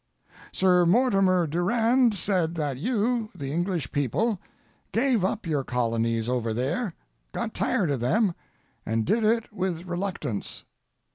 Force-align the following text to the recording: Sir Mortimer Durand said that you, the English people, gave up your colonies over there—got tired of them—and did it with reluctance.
Sir 0.51 0.83
Mortimer 0.87 1.45
Durand 1.45 2.15
said 2.15 2.55
that 2.55 2.77
you, 2.77 3.29
the 3.35 3.51
English 3.53 3.91
people, 3.91 4.41
gave 4.91 5.23
up 5.23 5.45
your 5.45 5.63
colonies 5.63 6.27
over 6.27 6.55
there—got 6.55 7.53
tired 7.53 7.91
of 7.91 7.99
them—and 7.99 9.05
did 9.05 9.23
it 9.23 9.53
with 9.53 9.85
reluctance. 9.85 10.63